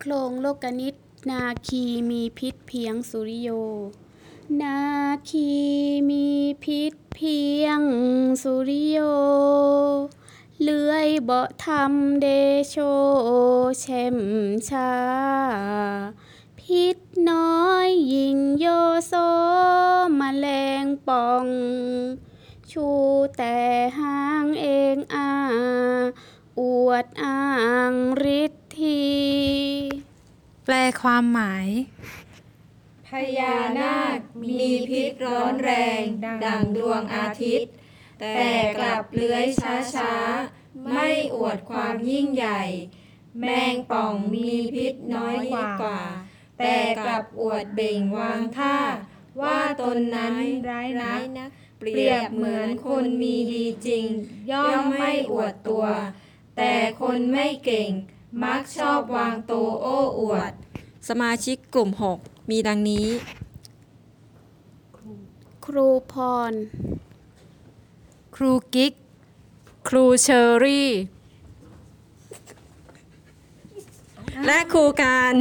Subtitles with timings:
[0.00, 0.94] โครงโลกนิต
[1.30, 3.50] นาคีมีพิษเพียงสุริโย
[4.60, 4.80] นา
[5.28, 5.50] คี
[6.10, 6.26] มี
[6.64, 7.80] พิษเพียง
[8.42, 8.98] สุริโย
[10.62, 12.26] เลื่อยเบาะทำเด
[12.68, 12.74] โช
[13.80, 14.18] เช่ม
[14.68, 14.92] ชา
[16.60, 16.96] พิษ
[17.28, 18.66] น้อยยิงโย
[19.06, 19.12] โซ
[20.18, 20.46] มาแมล
[20.82, 21.46] งป่อง
[22.70, 22.86] ชู
[23.36, 23.58] แต่
[23.98, 24.45] หาง
[26.86, 27.46] วดอ้า
[27.90, 27.92] ง
[28.40, 29.04] ฤทธี
[30.64, 31.68] แปลความหมาย
[33.08, 36.02] พญานาคมีพิษร้อนแรง
[36.44, 37.70] ดังดวงอาทิตย์
[38.20, 39.46] แต่กลับเลื้อย
[39.94, 42.62] ช้าๆ ไม่อวดความยิ่งใหญ่
[43.40, 46.00] แมงป่องมีพิษน้อยกว่า
[46.58, 48.78] แต่กลับอวดเบ่งวางท่า
[49.40, 50.34] ว่าตนนั้น
[50.70, 51.20] ร้ายนัก
[51.78, 54.04] เปรียบเหมือนคนมีดีจริง
[54.50, 55.86] ย่อมไม่อวดตัว
[56.56, 57.90] แต่คนไม่เก่ง
[58.42, 60.52] มักชอบวางตัวโอ้อวด
[61.08, 63.08] สมาชิกกลุ่ม 6 มีดังนี้
[65.66, 66.14] ครูพ
[66.50, 66.52] ร
[68.36, 68.92] ครูกิ๊ก
[69.88, 70.90] ครูเชอรี่
[74.46, 75.34] และครูการ